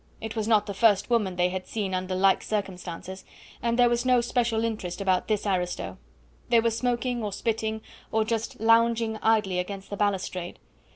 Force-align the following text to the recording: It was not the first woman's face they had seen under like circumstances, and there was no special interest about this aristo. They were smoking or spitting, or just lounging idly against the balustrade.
It 0.19 0.35
was 0.35 0.47
not 0.47 0.65
the 0.65 0.73
first 0.73 1.11
woman's 1.11 1.33
face 1.37 1.45
they 1.45 1.49
had 1.49 1.67
seen 1.67 1.93
under 1.93 2.15
like 2.15 2.41
circumstances, 2.41 3.23
and 3.61 3.77
there 3.77 3.87
was 3.87 4.03
no 4.03 4.19
special 4.19 4.63
interest 4.63 4.99
about 4.99 5.27
this 5.27 5.45
aristo. 5.45 5.95
They 6.49 6.59
were 6.59 6.71
smoking 6.71 7.21
or 7.23 7.31
spitting, 7.31 7.81
or 8.11 8.25
just 8.25 8.59
lounging 8.59 9.17
idly 9.21 9.59
against 9.59 9.91
the 9.91 9.97
balustrade. 9.97 10.57